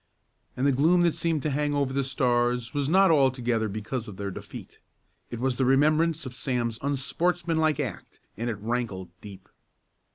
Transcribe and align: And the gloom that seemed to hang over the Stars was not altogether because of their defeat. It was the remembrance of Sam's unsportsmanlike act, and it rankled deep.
And 0.57 0.65
the 0.65 0.71
gloom 0.71 1.01
that 1.03 1.13
seemed 1.13 1.43
to 1.43 1.51
hang 1.51 1.75
over 1.75 1.93
the 1.93 2.03
Stars 2.03 2.73
was 2.73 2.89
not 2.89 3.11
altogether 3.11 3.69
because 3.69 4.07
of 4.07 4.17
their 4.17 4.31
defeat. 4.31 4.79
It 5.29 5.39
was 5.39 5.57
the 5.57 5.65
remembrance 5.65 6.25
of 6.25 6.33
Sam's 6.33 6.79
unsportsmanlike 6.81 7.79
act, 7.79 8.19
and 8.35 8.49
it 8.49 8.57
rankled 8.57 9.09
deep. 9.21 9.47